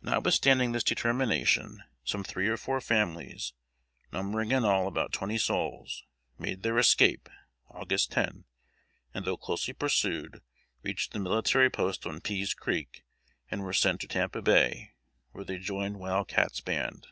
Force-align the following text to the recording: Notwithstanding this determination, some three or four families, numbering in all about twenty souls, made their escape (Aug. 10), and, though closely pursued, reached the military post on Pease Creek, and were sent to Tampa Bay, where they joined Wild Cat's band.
Notwithstanding 0.00 0.72
this 0.72 0.82
determination, 0.82 1.82
some 2.02 2.24
three 2.24 2.48
or 2.48 2.56
four 2.56 2.80
families, 2.80 3.52
numbering 4.10 4.50
in 4.50 4.64
all 4.64 4.88
about 4.88 5.12
twenty 5.12 5.36
souls, 5.36 6.04
made 6.38 6.62
their 6.62 6.78
escape 6.78 7.28
(Aug. 7.72 8.08
10), 8.08 8.46
and, 9.12 9.24
though 9.26 9.36
closely 9.36 9.74
pursued, 9.74 10.40
reached 10.82 11.12
the 11.12 11.18
military 11.18 11.68
post 11.68 12.06
on 12.06 12.22
Pease 12.22 12.54
Creek, 12.54 13.04
and 13.50 13.62
were 13.62 13.74
sent 13.74 14.00
to 14.00 14.08
Tampa 14.08 14.40
Bay, 14.40 14.92
where 15.32 15.44
they 15.44 15.58
joined 15.58 15.98
Wild 16.00 16.28
Cat's 16.28 16.62
band. 16.62 17.06